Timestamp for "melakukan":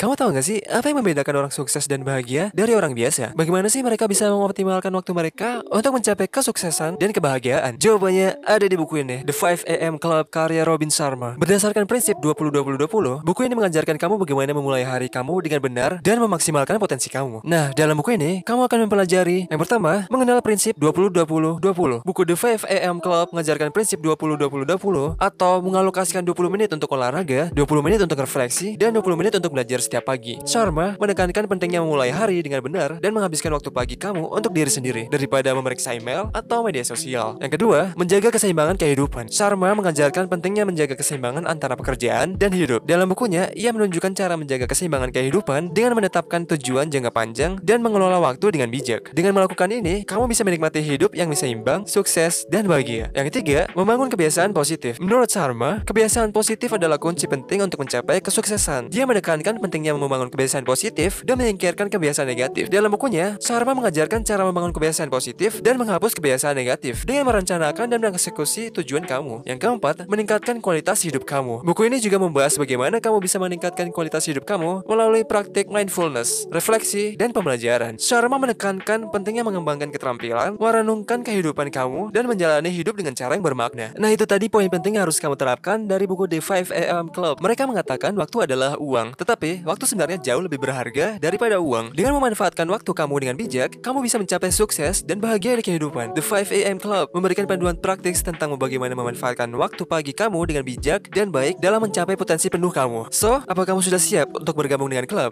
49.34-49.74